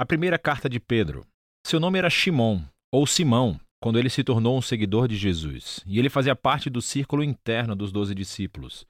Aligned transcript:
A 0.00 0.06
primeira 0.06 0.38
carta 0.38 0.68
de 0.68 0.78
Pedro. 0.78 1.26
Seu 1.66 1.80
nome 1.80 1.98
era 1.98 2.08
Shimon, 2.08 2.62
ou 2.92 3.04
Simão, 3.04 3.58
quando 3.82 3.98
ele 3.98 4.08
se 4.08 4.22
tornou 4.22 4.56
um 4.56 4.62
seguidor 4.62 5.08
de 5.08 5.16
Jesus, 5.16 5.82
e 5.84 5.98
ele 5.98 6.08
fazia 6.08 6.36
parte 6.36 6.70
do 6.70 6.80
círculo 6.80 7.24
interno 7.24 7.74
dos 7.74 7.90
doze 7.90 8.14
discípulos. 8.14 8.86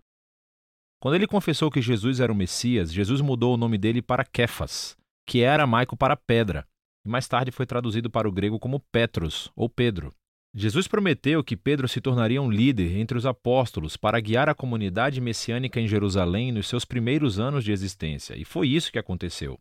Quando 1.01 1.15
ele 1.15 1.27
confessou 1.27 1.71
que 1.71 1.81
Jesus 1.81 2.21
era 2.21 2.31
o 2.31 2.35
Messias, 2.37 2.93
Jesus 2.93 3.23
mudou 3.23 3.55
o 3.55 3.57
nome 3.57 3.79
dele 3.79 4.03
para 4.03 4.23
Kefas, 4.23 4.99
que 5.27 5.41
é 5.41 5.49
aramaico 5.49 5.97
para 5.97 6.15
pedra, 6.15 6.69
e 7.07 7.09
mais 7.09 7.27
tarde 7.27 7.51
foi 7.51 7.65
traduzido 7.65 8.11
para 8.11 8.29
o 8.29 8.33
grego 8.33 8.59
como 8.59 8.85
Petros, 8.93 9.51
ou 9.57 9.67
Pedro. 9.67 10.13
Jesus 10.55 10.87
prometeu 10.87 11.43
que 11.43 11.57
Pedro 11.57 11.89
se 11.89 12.03
tornaria 12.03 12.43
um 12.43 12.51
líder 12.51 12.99
entre 12.99 13.17
os 13.17 13.25
apóstolos 13.25 13.97
para 13.97 14.21
guiar 14.21 14.51
a 14.51 14.55
comunidade 14.55 15.23
messiânica 15.23 15.81
em 15.81 15.89
Jerusalém 15.89 16.53
nos 16.53 16.69
seus 16.69 16.85
primeiros 16.85 17.39
anos 17.41 17.65
de 17.65 17.73
existência, 17.73 18.37
e 18.37 18.45
foi 18.45 18.69
isso 18.69 18.93
que 18.93 18.99
aconteceu. 18.99 19.59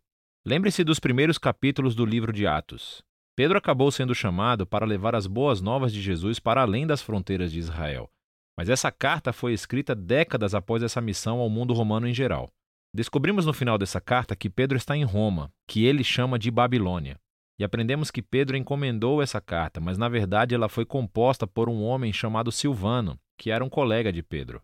Lembre-se 0.49 0.81
dos 0.81 0.97
primeiros 0.97 1.37
capítulos 1.37 1.93
do 1.93 2.05
livro 2.05 2.31
de 2.31 2.47
Atos. 2.47 3.03
Pedro 3.35 3.57
acabou 3.57 3.91
sendo 3.91 4.15
chamado 4.15 4.65
para 4.65 4.85
levar 4.85 5.13
as 5.13 5.27
boas 5.27 5.59
novas 5.59 5.91
de 5.91 6.01
Jesus 6.01 6.39
para 6.39 6.61
além 6.61 6.87
das 6.87 7.01
fronteiras 7.01 7.51
de 7.51 7.59
Israel. 7.59 8.09
Mas 8.57 8.69
essa 8.69 8.89
carta 8.89 9.33
foi 9.33 9.51
escrita 9.51 9.93
décadas 9.93 10.55
após 10.55 10.81
essa 10.81 11.01
missão 11.01 11.39
ao 11.39 11.49
mundo 11.49 11.73
romano 11.73 12.07
em 12.07 12.13
geral. 12.13 12.47
Descobrimos 12.95 13.45
no 13.45 13.51
final 13.51 13.77
dessa 13.77 13.99
carta 13.99 14.37
que 14.37 14.49
Pedro 14.49 14.77
está 14.77 14.95
em 14.95 15.03
Roma, 15.03 15.51
que 15.67 15.83
ele 15.83 16.01
chama 16.01 16.39
de 16.39 16.49
Babilônia. 16.49 17.19
E 17.59 17.63
aprendemos 17.65 18.09
que 18.09 18.21
Pedro 18.21 18.55
encomendou 18.55 19.21
essa 19.21 19.41
carta, 19.41 19.81
mas 19.81 19.97
na 19.97 20.07
verdade 20.07 20.55
ela 20.55 20.69
foi 20.69 20.85
composta 20.85 21.45
por 21.45 21.67
um 21.67 21.83
homem 21.83 22.13
chamado 22.13 22.53
Silvano, 22.53 23.19
que 23.37 23.51
era 23.51 23.65
um 23.65 23.69
colega 23.69 24.13
de 24.13 24.23
Pedro. 24.23 24.61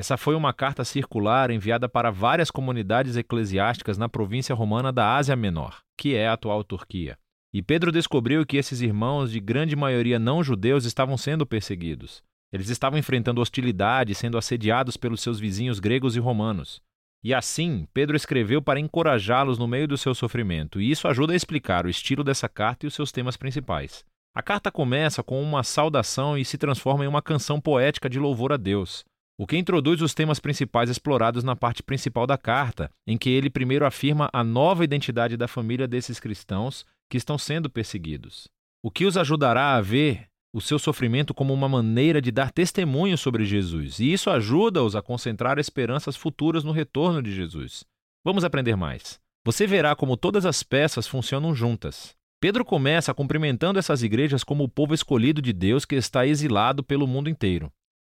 Essa 0.00 0.16
foi 0.16 0.34
uma 0.34 0.54
carta 0.54 0.82
circular 0.82 1.50
enviada 1.50 1.86
para 1.86 2.10
várias 2.10 2.50
comunidades 2.50 3.18
eclesiásticas 3.18 3.98
na 3.98 4.08
província 4.08 4.54
romana 4.54 4.90
da 4.90 5.14
Ásia 5.14 5.36
Menor, 5.36 5.82
que 5.94 6.14
é 6.14 6.26
a 6.26 6.32
atual 6.32 6.64
Turquia. 6.64 7.18
E 7.52 7.60
Pedro 7.60 7.92
descobriu 7.92 8.46
que 8.46 8.56
esses 8.56 8.80
irmãos, 8.80 9.30
de 9.30 9.38
grande 9.38 9.76
maioria 9.76 10.18
não 10.18 10.42
judeus, 10.42 10.86
estavam 10.86 11.18
sendo 11.18 11.44
perseguidos. 11.44 12.22
Eles 12.50 12.70
estavam 12.70 12.98
enfrentando 12.98 13.42
hostilidade, 13.42 14.14
sendo 14.14 14.38
assediados 14.38 14.96
pelos 14.96 15.20
seus 15.20 15.38
vizinhos 15.38 15.78
gregos 15.78 16.16
e 16.16 16.18
romanos. 16.18 16.80
E 17.22 17.34
assim, 17.34 17.86
Pedro 17.92 18.16
escreveu 18.16 18.62
para 18.62 18.80
encorajá-los 18.80 19.58
no 19.58 19.68
meio 19.68 19.86
do 19.86 19.98
seu 19.98 20.14
sofrimento, 20.14 20.80
e 20.80 20.90
isso 20.90 21.08
ajuda 21.08 21.34
a 21.34 21.36
explicar 21.36 21.84
o 21.84 21.90
estilo 21.90 22.24
dessa 22.24 22.48
carta 22.48 22.86
e 22.86 22.88
os 22.88 22.94
seus 22.94 23.12
temas 23.12 23.36
principais. 23.36 24.02
A 24.34 24.40
carta 24.40 24.70
começa 24.70 25.22
com 25.22 25.42
uma 25.42 25.62
saudação 25.62 26.38
e 26.38 26.44
se 26.46 26.56
transforma 26.56 27.04
em 27.04 27.08
uma 27.08 27.20
canção 27.20 27.60
poética 27.60 28.08
de 28.08 28.18
louvor 28.18 28.50
a 28.50 28.56
Deus 28.56 29.04
o 29.40 29.46
que 29.46 29.56
introduz 29.56 30.02
os 30.02 30.12
temas 30.12 30.38
principais 30.38 30.90
explorados 30.90 31.42
na 31.42 31.56
parte 31.56 31.82
principal 31.82 32.26
da 32.26 32.36
carta, 32.36 32.90
em 33.06 33.16
que 33.16 33.30
ele 33.30 33.48
primeiro 33.48 33.86
afirma 33.86 34.28
a 34.34 34.44
nova 34.44 34.84
identidade 34.84 35.34
da 35.34 35.48
família 35.48 35.88
desses 35.88 36.20
cristãos 36.20 36.84
que 37.08 37.16
estão 37.16 37.38
sendo 37.38 37.70
perseguidos, 37.70 38.48
o 38.84 38.90
que 38.90 39.06
os 39.06 39.16
ajudará 39.16 39.76
a 39.76 39.80
ver 39.80 40.26
o 40.52 40.60
seu 40.60 40.78
sofrimento 40.78 41.32
como 41.32 41.54
uma 41.54 41.70
maneira 41.70 42.20
de 42.20 42.30
dar 42.30 42.50
testemunho 42.50 43.16
sobre 43.16 43.46
Jesus, 43.46 43.98
e 43.98 44.12
isso 44.12 44.28
ajuda-os 44.28 44.94
a 44.94 45.00
concentrar 45.00 45.58
esperanças 45.58 46.16
futuras 46.16 46.62
no 46.62 46.70
retorno 46.70 47.22
de 47.22 47.34
Jesus. 47.34 47.82
Vamos 48.22 48.44
aprender 48.44 48.76
mais. 48.76 49.18
Você 49.42 49.66
verá 49.66 49.96
como 49.96 50.18
todas 50.18 50.44
as 50.44 50.62
peças 50.62 51.06
funcionam 51.06 51.54
juntas. 51.54 52.14
Pedro 52.42 52.62
começa 52.62 53.14
cumprimentando 53.14 53.78
essas 53.78 54.02
igrejas 54.02 54.44
como 54.44 54.64
o 54.64 54.68
povo 54.68 54.92
escolhido 54.92 55.40
de 55.40 55.54
Deus 55.54 55.86
que 55.86 55.94
está 55.94 56.26
exilado 56.26 56.84
pelo 56.84 57.06
mundo 57.06 57.30
inteiro. 57.30 57.72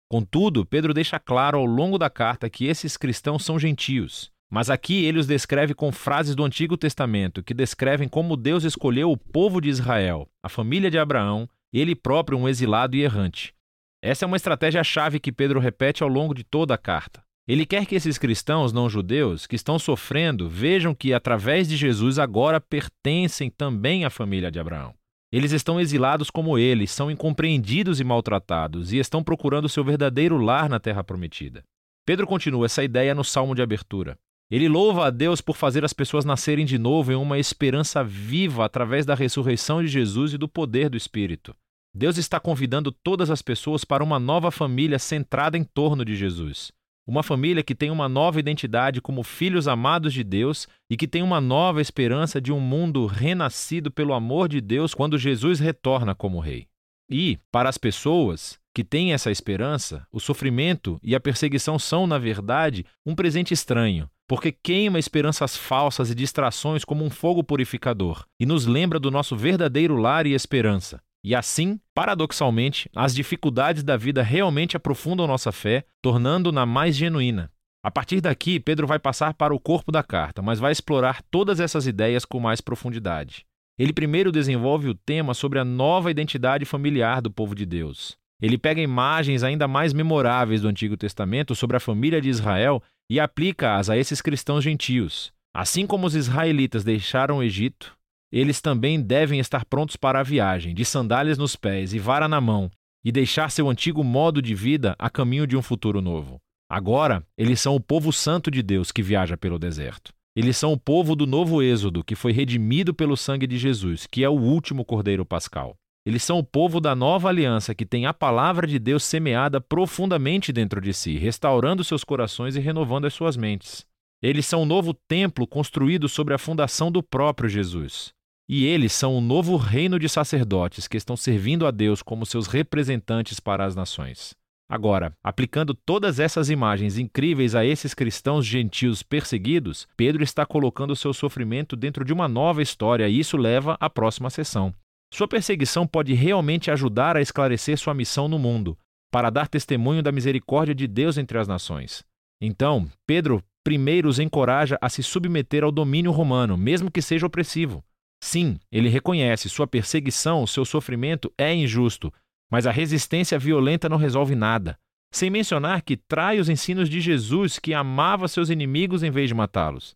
Contudo, 0.09 0.65
Pedro 0.65 0.93
deixa 0.93 1.19
claro 1.19 1.57
ao 1.57 1.65
longo 1.65 1.97
da 1.97 2.09
carta 2.09 2.49
que 2.49 2.65
esses 2.65 2.95
cristãos 2.95 3.43
são 3.43 3.57
gentios. 3.57 4.31
Mas 4.49 4.69
aqui 4.69 5.03
ele 5.03 5.19
os 5.19 5.27
descreve 5.27 5.73
com 5.73 5.91
frases 5.91 6.35
do 6.35 6.43
Antigo 6.43 6.77
Testamento 6.77 7.43
que 7.43 7.53
descrevem 7.53 8.07
como 8.07 8.37
Deus 8.37 8.63
escolheu 8.63 9.11
o 9.11 9.17
povo 9.17 9.59
de 9.59 9.69
Israel, 9.69 10.29
a 10.44 10.49
família 10.49 10.91
de 10.91 10.99
Abraão, 10.99 11.49
ele 11.73 11.95
próprio 11.95 12.38
um 12.38 12.47
exilado 12.47 12.95
e 12.95 13.01
errante. 13.01 13.53
Essa 14.01 14.23
é 14.23 14.27
uma 14.27 14.38
estratégia-chave 14.38 15.19
que 15.19 15.31
Pedro 15.31 15.59
repete 15.59 16.03
ao 16.03 16.09
longo 16.09 16.33
de 16.33 16.44
toda 16.44 16.75
a 16.75 16.77
carta. 16.77 17.23
Ele 17.47 17.65
quer 17.65 17.85
que 17.85 17.95
esses 17.95 18.17
cristãos 18.17 18.71
não 18.71 18.89
judeus 18.89 19.45
que 19.45 19.55
estão 19.55 19.77
sofrendo 19.77 20.47
vejam 20.47 20.95
que, 20.95 21.13
através 21.13 21.67
de 21.67 21.75
Jesus, 21.75 22.17
agora 22.17 22.61
pertencem 22.61 23.49
também 23.49 24.05
à 24.05 24.09
família 24.09 24.51
de 24.51 24.59
Abraão. 24.59 24.94
Eles 25.31 25.52
estão 25.52 25.80
exilados 25.80 26.30
como 26.30 26.58
eles, 26.58 26.91
são 26.91 27.09
incompreendidos 27.09 28.00
e 28.00 28.03
maltratados, 28.03 28.94
e 28.94 28.97
estão 28.97 29.24
procurando 29.24 29.69
seu 29.69 29.84
verdadeiro 29.84 30.38
lar 30.38 30.69
na 30.69 30.80
terra 30.80 31.03
prometida. 31.03 31.63
Pedro 32.06 32.28
continua 32.28 32.68
essa 32.68 32.84
ideia 32.84 33.16
no 33.16 33.24
salmo 33.24 33.56
de 33.56 33.62
abertura. 33.62 34.18
Ele 34.50 34.69
louva 34.69 35.08
a 35.08 35.09
Deus 35.09 35.41
por 35.41 35.56
fazer 35.56 35.84
as 35.84 35.91
pessoas 35.91 36.24
nascerem 36.24 36.66
de 36.66 36.78
novo 36.78 37.12
em 37.12 37.16
uma 37.16 37.40
esperança 37.40 38.03
viva 38.03 38.63
através 38.63 39.06
da 39.06 39.16
ressurreição 39.16 39.81
de 39.81 39.88
Jesus 39.88 40.34
e 40.34 40.38
do 40.38 40.47
poder 40.47 40.88
do 40.88 40.97
Espírito. 40.97 41.56
Deus 41.94 42.18
está 42.18 42.40
convidando 42.40 42.92
todas 42.92 43.31
as 43.31 43.42
pessoas 43.42 43.84
para 43.84 44.03
uma 44.03 44.19
nova 44.19 44.52
família 44.52 45.00
centrada 45.00 45.57
em 45.57 45.63
torno 45.63 46.06
de 46.06 46.16
Jesus. 46.16 46.72
Uma 47.07 47.21
família 47.21 47.63
que 47.63 47.75
tem 47.75 47.91
uma 47.91 48.09
nova 48.09 48.39
identidade 48.39 48.99
como 48.99 49.21
filhos 49.21 49.67
amados 49.67 50.11
de 50.11 50.23
Deus 50.23 50.67
e 50.89 50.97
que 50.97 51.07
tem 51.07 51.21
uma 51.21 51.39
nova 51.39 51.79
esperança 51.79 52.41
de 52.41 52.51
um 52.51 52.59
mundo 52.59 53.05
renascido 53.05 53.91
pelo 53.91 54.13
amor 54.13 54.49
de 54.49 54.59
Deus 54.59 54.93
quando 54.93 55.17
Jesus 55.17 55.59
retorna 55.59 56.15
como 56.15 56.39
Rei. 56.39 56.67
E, 57.07 57.38
para 57.51 57.69
as 57.69 57.77
pessoas 57.77 58.59
que 58.73 58.83
têm 58.83 59.13
essa 59.13 59.29
esperança, 59.29 60.05
o 60.11 60.19
sofrimento 60.19 60.99
e 61.03 61.15
a 61.15 61.19
perseguição 61.19 61.77
são, 61.77 62.07
na 62.07 62.17
verdade, 62.17 62.85
um 63.05 63.13
presente 63.13 63.53
estranho, 63.53 64.09
porque 64.27 64.51
queima 64.51 64.97
esperanças 64.97 65.55
falsas 65.55 66.09
e 66.09 66.15
distrações 66.15 66.83
como 66.83 67.05
um 67.05 67.09
fogo 67.09 67.44
purificador 67.44 68.25
e 68.39 68.45
nos 68.45 68.65
lembra 68.65 68.99
do 68.99 69.11
nosso 69.11 69.35
verdadeiro 69.35 69.95
lar 69.95 70.25
e 70.25 70.33
esperança, 70.33 71.01
e 71.25 71.34
assim, 71.34 71.80
paradoxalmente, 71.91 72.88
as 72.96 73.16
dificuldades 73.16 73.81
da 73.81 73.97
vida 73.97 74.22
realmente 74.22 74.78
aprofundam 74.78 75.25
nossa 75.25 75.52
fé, 75.52 75.84
tornando-na 76.00 76.68
mais 76.68 76.96
genuína. 76.96 77.52
A 77.84 77.90
partir 77.90 78.22
daqui, 78.22 78.59
Pedro 78.59 78.86
vai 78.86 79.00
passar 79.00 79.34
para 79.34 79.52
o 79.52 79.59
corpo 79.59 79.91
da 79.91 80.03
carta, 80.03 80.44
mas 80.44 80.59
vai 80.59 80.72
explorar 80.72 81.24
todas 81.31 81.59
essas 81.59 81.88
ideias 81.88 82.25
com 82.25 82.40
mais 82.40 82.62
profundidade. 82.62 83.44
Ele 83.75 83.91
primeiro 83.91 84.31
desenvolve 84.31 84.88
o 84.88 84.94
tema 84.94 85.34
sobre 85.34 85.58
a 85.58 85.66
nova 85.66 86.12
identidade 86.12 86.63
familiar 86.63 87.24
do 87.24 87.31
povo 87.31 87.56
de 87.56 87.66
Deus. 87.66 88.16
Ele 88.40 88.56
pega 88.56 88.80
imagens 88.80 89.42
ainda 89.42 89.68
mais 89.68 89.94
memoráveis 89.94 90.62
do 90.62 90.68
Antigo 90.68 90.96
Testamento 90.96 91.56
sobre 91.56 91.75
a 91.75 91.80
família 91.80 92.22
de 92.22 92.30
Israel 92.30 92.84
e 93.09 93.19
aplica-as 93.19 93.90
a 93.90 93.97
esses 93.97 94.22
cristãos 94.22 94.63
gentios. 94.63 95.34
Assim 95.56 95.88
como 95.88 96.06
os 96.06 96.13
israelitas 96.13 96.84
deixaram 96.84 97.40
o 97.40 97.44
Egito, 97.44 97.94
eles 98.40 98.59
também 98.59 99.01
devem 99.01 99.40
estar 99.40 99.63
prontos 99.63 99.96
para 99.96 100.19
a 100.19 100.23
viagem, 100.23 100.75
de 100.75 100.84
sandálias 100.84 101.38
nos 101.38 101.56
pés 101.56 101.94
e 101.94 102.00
vara 102.00 102.28
na 102.28 102.41
mão, 102.41 102.69
e 103.03 103.09
deixar 103.09 103.50
seu 103.50 103.69
antigo 103.69 104.03
modo 104.03 104.41
de 104.41 104.53
vida 104.53 104.94
a 105.00 105.09
caminho 105.09 105.47
de 105.47 105.56
um 105.56 105.62
futuro 105.62 106.01
novo. 106.01 106.38
Agora, 106.69 107.25
eles 107.38 107.62
são 107.62 107.75
o 107.75 107.79
povo 107.79 108.12
santo 108.12 108.51
de 108.51 108.62
Deus 108.62 108.91
que 108.91 109.01
viaja 109.01 109.38
pelo 109.38 109.57
deserto. 109.57 110.12
Eles 110.35 110.57
são 110.57 110.74
o 110.74 110.78
povo 110.78 111.16
do 111.16 111.25
novo 111.25 111.63
Êxodo, 111.63 112.03
que 112.03 112.13
foi 112.13 112.34
redimido 112.34 112.94
pelo 112.94 113.16
sangue 113.16 113.47
de 113.47 113.57
Jesus, 113.57 114.06
que 114.06 114.22
é 114.22 114.28
o 114.28 114.34
último 114.34 114.84
Cordeiro 114.84 115.25
Pascal. 115.25 115.74
Eles 116.06 116.22
são 116.22 116.38
o 116.38 116.44
povo 116.44 116.81
da 116.81 116.94
nova 116.94 117.29
aliança 117.29 117.74
que 117.74 117.85
tem 117.85 118.06
a 118.06 118.13
palavra 118.13 118.68
de 118.68 118.78
Deus 118.78 119.06
semeada 119.06 119.62
profundamente 119.62 120.51
dentro 120.51 120.81
de 120.81 120.94
si, 120.94 121.18
restaurando 121.18 121.85
seus 121.85 122.03
corações 122.03 122.57
e 122.57 122.59
renovando 122.59 123.06
as 123.06 123.13
suas 123.13 123.38
mentes. 123.38 123.85
Eles 124.22 124.45
são 124.45 124.63
o 124.63 124.66
novo 124.66 124.94
templo 124.94 125.47
construído 125.47 126.09
sobre 126.09 126.34
a 126.34 126.38
fundação 126.38 126.91
do 126.91 127.01
próprio 127.01 127.47
Jesus. 127.47 128.13
E 128.47 128.66
eles 128.66 128.94
são 128.94 129.17
o 129.17 129.22
novo 129.22 129.57
reino 129.57 129.97
de 129.97 130.07
sacerdotes 130.07 130.88
que 130.88 130.97
estão 130.97 131.17
servindo 131.17 131.66
a 131.66 131.72
Deus 131.72 132.03
como 132.03 132.25
seus 132.25 132.45
representantes 132.45 133.39
para 133.39 133.66
as 133.66 133.75
nações. 133.75 134.35
Agora, 134.69 135.13
aplicando 135.23 135.73
todas 135.73 136.19
essas 136.19 136.50
imagens 136.50 136.97
incríveis 136.97 137.53
a 137.53 137.65
esses 137.65 137.94
cristãos 137.94 138.45
gentios 138.45 139.03
perseguidos, 139.03 139.88
Pedro 139.95 140.24
está 140.24 140.45
colocando 140.45 140.95
seu 140.95 141.13
sofrimento 141.13 141.75
dentro 141.75 142.03
de 142.03 142.13
uma 142.13 142.27
nova 142.27 142.62
história 142.62 143.07
e 143.07 143.19
isso 143.19 143.38
leva 143.38 143.77
à 143.80 143.89
próxima 143.89 144.30
sessão. 144.30 144.74
Sua 145.13 145.27
perseguição 145.27 145.86
pode 145.86 146.13
realmente 146.13 146.71
ajudar 146.71 147.15
a 147.15 147.21
esclarecer 147.21 147.77
sua 147.77 147.94
missão 147.94 148.27
no 148.27 148.39
mundo, 148.39 148.77
para 149.12 149.30
dar 149.30 149.47
testemunho 149.47 150.03
da 150.03 150.12
misericórdia 150.12 150.74
de 150.74 150.88
Deus 150.88 151.18
entre 151.18 151.38
as 151.38 151.47
nações. 151.47 152.03
Então, 152.42 152.88
Pedro 153.07 153.44
primeiro 153.63 154.07
os 154.07 154.19
encoraja 154.19 154.77
a 154.80 154.89
se 154.89 155.01
submeter 155.01 155.63
ao 155.63 155.71
domínio 155.71 156.12
romano, 156.12 156.56
mesmo 156.56 156.92
que 156.92 157.01
seja 157.01 157.25
opressivo. 157.25 157.83
Sim, 158.25 158.57
ele 158.72 158.89
reconhece 158.89 159.48
sua 159.48 159.68
perseguição, 159.68 160.48
seu 160.48 160.66
sofrimento 160.66 161.31
é 161.38 161.54
injusto, 161.54 162.12
mas 162.51 162.66
a 162.66 162.72
resistência 162.72 163.38
violenta 163.38 163.88
não 163.88 163.98
resolve 163.98 164.33
nada. 164.33 164.80
Sem 165.13 165.30
mencionar 165.30 165.83
que 165.83 165.95
trai 165.95 166.39
os 166.39 166.50
ensinos 166.50 166.89
de 166.89 167.00
Jesus, 167.00 167.60
que 167.60 167.72
amava 167.72 168.27
seus 168.27 168.50
inimigos 168.50 169.04
em 169.04 169.12
vez 169.12 169.27
de 169.27 169.36
matá-los. 169.36 169.94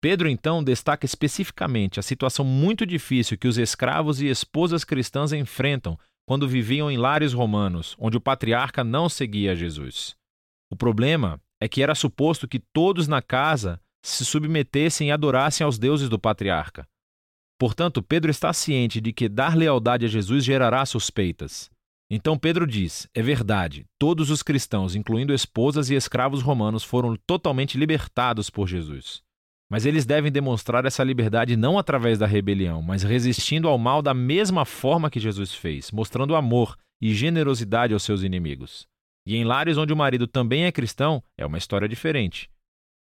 Pedro 0.00 0.28
então 0.28 0.62
destaca 0.62 1.04
especificamente 1.04 1.98
a 1.98 2.02
situação 2.02 2.44
muito 2.44 2.86
difícil 2.86 3.36
que 3.36 3.48
os 3.48 3.58
escravos 3.58 4.22
e 4.22 4.28
esposas 4.28 4.84
cristãs 4.84 5.32
enfrentam 5.32 5.98
quando 6.28 6.46
viviam 6.46 6.88
em 6.88 6.96
lares 6.96 7.32
romanos, 7.32 7.96
onde 7.98 8.16
o 8.16 8.20
patriarca 8.20 8.84
não 8.84 9.08
seguia 9.08 9.56
Jesus. 9.56 10.14
O 10.70 10.76
problema 10.76 11.40
é 11.60 11.66
que 11.66 11.82
era 11.82 11.96
suposto 11.96 12.46
que 12.46 12.60
todos 12.72 13.08
na 13.08 13.20
casa 13.20 13.80
se 14.00 14.24
submetessem 14.24 15.08
e 15.08 15.10
adorassem 15.10 15.64
aos 15.64 15.76
deuses 15.76 16.08
do 16.08 16.20
patriarca. 16.20 16.86
Portanto, 17.64 18.02
Pedro 18.02 18.30
está 18.30 18.52
ciente 18.52 19.00
de 19.00 19.10
que 19.10 19.26
dar 19.26 19.56
lealdade 19.56 20.04
a 20.04 20.08
Jesus 20.08 20.44
gerará 20.44 20.84
suspeitas. 20.84 21.70
Então 22.10 22.36
Pedro 22.36 22.66
diz: 22.66 23.08
é 23.14 23.22
verdade, 23.22 23.86
todos 23.98 24.28
os 24.28 24.42
cristãos, 24.42 24.94
incluindo 24.94 25.32
esposas 25.32 25.88
e 25.88 25.94
escravos 25.94 26.42
romanos, 26.42 26.84
foram 26.84 27.16
totalmente 27.26 27.78
libertados 27.78 28.50
por 28.50 28.68
Jesus. 28.68 29.22
Mas 29.70 29.86
eles 29.86 30.04
devem 30.04 30.30
demonstrar 30.30 30.84
essa 30.84 31.02
liberdade 31.02 31.56
não 31.56 31.78
através 31.78 32.18
da 32.18 32.26
rebelião, 32.26 32.82
mas 32.82 33.02
resistindo 33.02 33.66
ao 33.66 33.78
mal 33.78 34.02
da 34.02 34.12
mesma 34.12 34.66
forma 34.66 35.08
que 35.08 35.18
Jesus 35.18 35.54
fez, 35.54 35.90
mostrando 35.90 36.36
amor 36.36 36.76
e 37.00 37.14
generosidade 37.14 37.94
aos 37.94 38.02
seus 38.02 38.22
inimigos. 38.22 38.86
E 39.26 39.36
em 39.36 39.44
lares 39.44 39.78
onde 39.78 39.90
o 39.90 39.96
marido 39.96 40.26
também 40.26 40.66
é 40.66 40.70
cristão, 40.70 41.22
é 41.34 41.46
uma 41.46 41.56
história 41.56 41.88
diferente. 41.88 42.50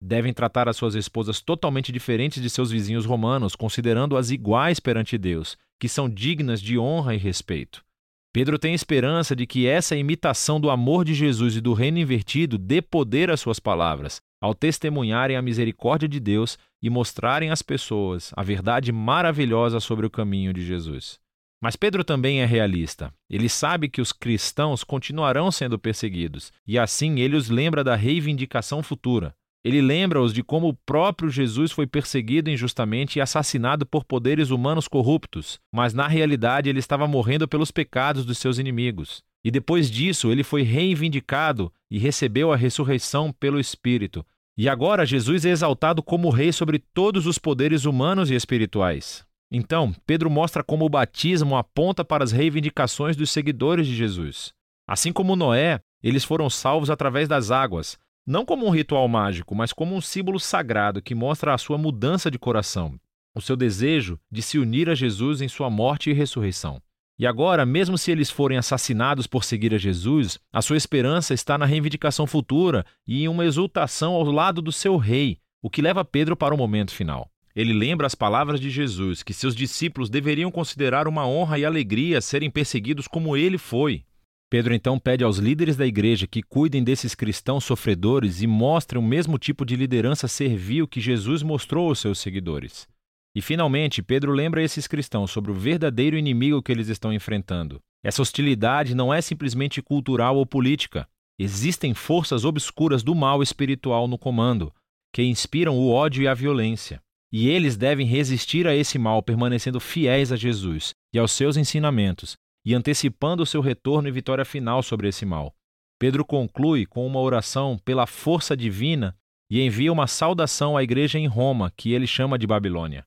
Devem 0.02 0.34
tratar 0.34 0.70
as 0.70 0.78
suas 0.78 0.96
esposas 0.96 1.42
totalmente 1.42 1.92
diferentes 1.92 2.42
de 2.42 2.50
seus 2.50 2.70
vizinhos 2.70 3.06
romanos, 3.06 3.56
considerando-as 3.56 4.30
iguais 4.30 4.80
perante 4.80 5.18
Deus, 5.18 5.58
que 5.80 5.90
são 5.90 6.10
dignas 6.10 6.62
de 6.62 6.78
honra 6.78 7.16
e 7.16 7.18
respeito. 7.18 7.84
Pedro 8.32 8.60
tem 8.60 8.76
esperança 8.76 9.36
de 9.36 9.48
que 9.48 9.66
essa 9.66 9.96
imitação 9.96 10.60
do 10.62 10.70
amor 10.70 11.04
de 11.04 11.14
Jesus 11.16 11.56
e 11.56 11.62
do 11.62 11.74
reino 11.74 11.98
invertido 11.98 12.58
dê 12.58 12.82
poder 12.82 13.32
às 13.32 13.40
suas 13.40 13.60
palavras, 13.60 14.22
ao 14.40 14.54
testemunharem 14.54 15.36
a 15.36 15.42
misericórdia 15.42 16.08
de 16.08 16.20
Deus 16.20 16.58
e 16.80 16.90
mostrarem 16.90 17.50
às 17.50 17.64
pessoas 17.64 18.32
a 18.36 18.44
verdade 18.44 18.92
maravilhosa 18.92 19.80
sobre 19.80 20.06
o 20.06 20.10
caminho 20.12 20.54
de 20.54 20.64
Jesus. 20.64 21.20
Mas 21.60 21.76
Pedro 21.76 22.04
também 22.04 22.42
é 22.42 22.46
realista. 22.46 23.12
Ele 23.28 23.50
sabe 23.50 23.90
que 23.90 24.02
os 24.02 24.12
cristãos 24.12 24.84
continuarão 24.84 25.52
sendo 25.52 25.80
perseguidos, 25.80 26.54
e 26.68 26.78
assim 26.78 27.20
ele 27.20 27.36
os 27.36 27.50
lembra 27.50 27.84
da 27.84 27.96
reivindicação 27.96 28.84
futura. 28.84 29.36
Ele 29.68 29.82
lembra-os 29.82 30.34
de 30.34 30.42
como 30.42 30.70
o 30.70 30.74
próprio 30.74 31.30
Jesus 31.30 31.74
foi 31.74 31.86
perseguido 31.86 32.50
injustamente 32.50 33.20
e 33.20 33.22
assassinado 33.22 33.86
por 33.86 34.06
poderes 34.06 34.50
humanos 34.50 34.88
corruptos, 34.88 35.60
mas 35.70 35.94
na 35.94 36.08
realidade 36.08 36.70
ele 36.70 36.80
estava 36.80 37.06
morrendo 37.06 37.50
pelos 37.50 37.70
pecados 37.70 38.26
dos 38.26 38.38
seus 38.38 38.60
inimigos. 38.60 39.22
E 39.44 39.52
depois 39.52 39.92
disso 39.92 40.32
ele 40.32 40.42
foi 40.42 40.62
reivindicado 40.62 41.70
e 41.92 42.00
recebeu 42.00 42.54
a 42.54 42.56
ressurreição 42.56 43.34
pelo 43.34 43.60
Espírito. 43.60 44.26
E 44.58 44.70
agora 44.70 45.06
Jesus 45.06 45.44
é 45.44 45.50
exaltado 45.50 46.02
como 46.02 46.30
rei 46.30 46.54
sobre 46.54 46.80
todos 46.80 47.28
os 47.28 47.38
poderes 47.38 47.84
humanos 47.84 48.32
e 48.32 48.36
espirituais. 48.36 49.26
Então, 49.52 49.94
Pedro 50.06 50.30
mostra 50.30 50.64
como 50.64 50.86
o 50.86 50.90
batismo 50.90 51.58
aponta 51.58 52.06
para 52.06 52.24
as 52.24 52.32
reivindicações 52.32 53.18
dos 53.18 53.32
seguidores 53.32 53.86
de 53.86 53.94
Jesus. 53.94 54.54
Assim 54.88 55.12
como 55.12 55.36
Noé, 55.36 55.82
eles 56.02 56.24
foram 56.24 56.50
salvos 56.50 56.90
através 56.90 57.28
das 57.28 57.52
águas, 57.52 58.00
não 58.28 58.44
como 58.44 58.66
um 58.66 58.70
ritual 58.70 59.08
mágico, 59.08 59.56
mas 59.56 59.72
como 59.72 59.96
um 59.96 60.02
símbolo 60.02 60.38
sagrado 60.38 61.02
que 61.02 61.16
mostra 61.16 61.54
a 61.54 61.58
sua 61.58 61.78
mudança 61.78 62.30
de 62.30 62.38
coração, 62.38 63.00
o 63.34 63.40
seu 63.40 63.56
desejo 63.56 64.20
de 64.30 64.42
se 64.42 64.60
unir 64.60 64.90
a 64.90 64.96
Jesus 64.96 65.40
em 65.42 65.48
sua 65.48 65.70
morte 65.70 66.10
e 66.10 66.14
ressurreição. 66.14 66.82
E 67.18 67.26
agora, 67.26 67.66
mesmo 67.66 67.98
se 67.98 68.12
eles 68.12 68.30
forem 68.30 68.58
assassinados 68.58 69.26
por 69.26 69.46
seguir 69.46 69.74
a 69.74 69.78
Jesus, 69.78 70.38
a 70.52 70.62
sua 70.62 70.76
esperança 70.76 71.34
está 71.34 71.58
na 71.58 71.66
reivindicação 71.66 72.28
futura 72.28 72.86
e 73.08 73.24
em 73.24 73.30
uma 73.30 73.46
exultação 73.46 74.14
ao 74.14 74.26
lado 74.26 74.62
do 74.62 74.74
seu 74.74 74.98
rei, 74.98 75.40
o 75.62 75.70
que 75.70 75.82
leva 75.82 76.04
Pedro 76.04 76.36
para 76.36 76.54
o 76.54 76.58
momento 76.58 76.94
final. 76.94 77.32
Ele 77.56 77.74
lembra 77.74 78.06
as 78.06 78.14
palavras 78.14 78.60
de 78.60 78.70
Jesus, 78.70 79.24
que 79.24 79.34
seus 79.34 79.56
discípulos 79.56 80.12
deveriam 80.12 80.52
considerar 80.52 81.08
uma 81.08 81.26
honra 81.26 81.58
e 81.58 81.66
alegria 81.66 82.22
serem 82.22 82.52
perseguidos 82.52 83.08
como 83.08 83.36
ele 83.36 83.58
foi. 83.58 84.04
Pedro 84.50 84.74
então 84.74 84.98
pede 84.98 85.26
aos 85.26 85.40
líderes 85.40 85.76
da 85.76 85.86
igreja 85.86 86.26
que 86.26 86.42
cuidem 86.42 86.82
desses 86.82 87.14
cristãos 87.14 87.66
sofredores 87.66 88.42
e 88.42 88.48
mostrem 88.48 89.02
o 89.02 89.06
mesmo 89.06 89.38
tipo 89.38 89.66
de 89.66 89.76
liderança 89.76 90.26
servil 90.26 90.88
que 90.88 91.02
Jesus 91.02 91.44
mostrou 91.44 91.90
aos 91.90 92.00
seus 92.00 92.20
seguidores. 92.20 92.88
E 93.36 93.42
finalmente, 93.42 94.02
Pedro 94.02 94.32
lembra 94.32 94.64
esses 94.64 94.88
cristãos 94.88 95.32
sobre 95.32 95.52
o 95.52 95.54
verdadeiro 95.54 96.18
inimigo 96.18 96.62
que 96.64 96.72
eles 96.72 96.88
estão 96.88 97.12
enfrentando. 97.12 97.82
Essa 98.02 98.22
hostilidade 98.22 98.96
não 98.96 99.14
é 99.14 99.20
simplesmente 99.22 99.82
cultural 99.82 100.38
ou 100.38 100.46
política. 100.46 101.06
Existem 101.38 101.94
forças 101.94 102.46
obscuras 102.46 103.04
do 103.04 103.14
mal 103.14 103.44
espiritual 103.44 104.08
no 104.08 104.18
comando, 104.18 104.74
que 105.14 105.24
inspiram 105.24 105.78
o 105.78 105.92
ódio 105.92 106.24
e 106.24 106.28
a 106.28 106.34
violência. 106.34 107.02
E 107.34 107.50
eles 107.50 107.76
devem 107.76 108.08
resistir 108.08 108.66
a 108.66 108.74
esse 108.74 108.98
mal 108.98 109.22
permanecendo 109.22 109.80
fiéis 109.82 110.32
a 110.32 110.38
Jesus 110.38 110.94
e 111.14 111.20
aos 111.20 111.34
seus 111.34 111.58
ensinamentos 111.58 112.38
e 112.68 112.76
antecipando 112.76 113.46
seu 113.46 113.62
retorno 113.62 114.10
e 114.10 114.12
vitória 114.12 114.44
final 114.44 114.84
sobre 114.84 115.08
esse 115.08 115.26
mal. 115.26 115.56
Pedro 115.98 116.26
conclui 116.26 116.86
com 116.86 117.08
uma 117.08 117.22
oração 117.22 117.78
pela 117.78 118.06
força 118.06 118.58
divina 118.58 119.16
e 119.50 119.62
envia 119.62 119.90
uma 119.90 120.06
saudação 120.06 120.76
à 120.76 120.84
igreja 120.84 121.18
em 121.18 121.28
Roma, 121.28 121.72
que 121.78 121.94
ele 121.94 122.06
chama 122.06 122.38
de 122.38 122.46
Babilônia. 122.46 123.06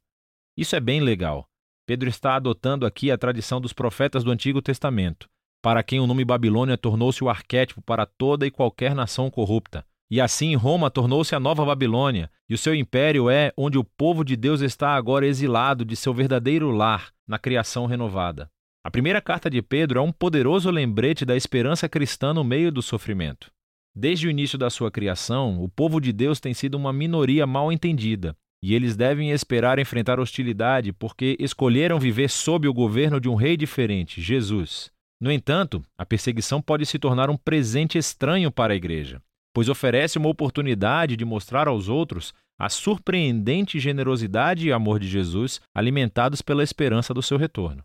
Isso 0.57 0.75
é 0.75 0.81
bem 0.81 1.01
legal. 1.03 1.47
Pedro 1.87 2.09
está 2.09 2.37
adotando 2.37 2.87
aqui 2.87 3.11
a 3.11 3.19
tradição 3.19 3.61
dos 3.61 3.75
profetas 3.75 4.25
do 4.25 4.31
Antigo 4.31 4.63
Testamento, 4.63 5.29
para 5.61 5.83
quem 5.83 6.01
o 6.01 6.07
nome 6.07 6.25
Babilônia 6.25 6.79
tornou-se 6.79 7.23
o 7.23 7.29
arquétipo 7.29 7.83
para 7.83 8.07
toda 8.07 8.47
e 8.47 8.51
qualquer 8.51 8.95
nação 8.95 9.31
corrupta. 9.31 9.85
E 10.11 10.23
assim 10.23 10.55
Roma 10.55 10.91
tornou-se 10.91 11.35
a 11.35 11.39
nova 11.39 11.67
Babilônia, 11.67 12.31
e 12.49 12.55
o 12.55 12.59
seu 12.59 12.75
império 12.75 13.29
é 13.29 13.53
onde 13.59 13.77
o 13.77 13.85
povo 13.85 14.25
de 14.25 14.37
Deus 14.37 14.63
está 14.63 14.95
agora 14.95 15.27
exilado 15.27 15.85
de 15.85 15.97
seu 15.97 16.15
verdadeiro 16.15 16.71
lar, 16.71 17.13
na 17.29 17.39
criação 17.39 17.85
renovada. 17.85 18.51
A 18.85 18.91
primeira 18.91 19.21
carta 19.21 19.51
de 19.51 19.61
Pedro 19.61 19.99
é 19.99 20.03
um 20.03 20.13
poderoso 20.13 20.71
lembrete 20.71 21.25
da 21.25 21.37
esperança 21.37 21.89
cristã 21.89 22.33
no 22.33 22.43
meio 22.43 22.73
do 22.73 22.81
sofrimento. 22.81 23.51
Desde 23.95 24.27
o 24.27 24.31
início 24.31 24.57
da 24.57 24.71
sua 24.71 24.91
criação, 24.91 25.63
o 25.63 25.69
povo 25.69 26.01
de 26.01 26.13
Deus 26.13 26.41
tem 26.41 26.55
sido 26.55 26.77
uma 26.77 26.93
minoria 26.93 27.47
mal 27.47 27.71
entendida, 27.71 28.37
e 28.63 28.75
eles 28.75 28.97
devem 28.97 29.31
esperar 29.31 29.79
enfrentar 29.79 30.19
hostilidade 30.19 30.93
porque 30.93 31.37
escolheram 31.39 31.99
viver 31.99 32.31
sob 32.31 32.67
o 32.69 32.75
governo 32.75 33.21
de 33.21 33.29
um 33.29 33.35
rei 33.35 33.57
diferente, 33.57 34.21
Jesus. 34.21 34.91
No 35.21 35.31
entanto, 35.31 35.83
a 35.99 36.07
perseguição 36.07 36.63
pode 36.63 36.87
se 36.87 36.99
tornar 36.99 37.29
um 37.29 37.37
presente 37.37 37.99
estranho 37.99 38.51
para 38.51 38.73
a 38.73 38.77
igreja 38.77 39.21
pois 39.53 39.69
oferece 39.69 40.19
uma 40.19 40.29
oportunidade 40.29 41.17
de 41.17 41.25
mostrar 41.25 41.69
aos 41.69 41.89
outros 41.89 42.33
a 42.59 42.69
surpreendente 42.69 43.81
generosidade 43.81 44.69
e 44.69 44.73
amor 44.73 45.01
de 45.01 45.09
Jesus, 45.09 45.61
alimentados 45.75 46.43
pela 46.43 46.63
esperança 46.63 47.15
do 47.15 47.23
seu 47.23 47.39
retorno. 47.39 47.83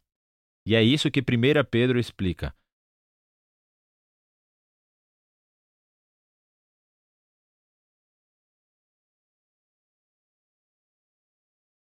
E 0.66 0.74
é 0.74 0.82
isso 0.82 1.12
que 1.12 1.22
1 1.22 1.24
Pedro 1.70 2.00
explica. 2.00 2.54